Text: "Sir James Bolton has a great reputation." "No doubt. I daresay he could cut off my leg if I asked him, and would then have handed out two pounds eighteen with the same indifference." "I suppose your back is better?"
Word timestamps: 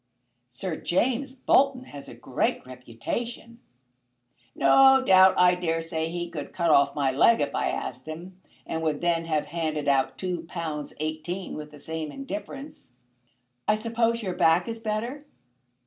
"Sir 0.49 0.77
James 0.77 1.35
Bolton 1.35 1.83
has 1.83 2.09
a 2.09 2.15
great 2.15 2.65
reputation." 2.65 3.59
"No 4.55 5.03
doubt. 5.05 5.35
I 5.37 5.53
daresay 5.53 6.07
he 6.07 6.27
could 6.27 6.53
cut 6.53 6.71
off 6.71 6.95
my 6.95 7.11
leg 7.11 7.39
if 7.39 7.53
I 7.53 7.69
asked 7.69 8.07
him, 8.07 8.41
and 8.65 8.81
would 8.81 9.01
then 9.01 9.25
have 9.25 9.45
handed 9.45 9.87
out 9.87 10.17
two 10.17 10.41
pounds 10.47 10.95
eighteen 10.99 11.53
with 11.53 11.69
the 11.69 11.77
same 11.77 12.11
indifference." 12.11 12.93
"I 13.67 13.75
suppose 13.75 14.23
your 14.23 14.33
back 14.33 14.67
is 14.67 14.79
better?" 14.79 15.21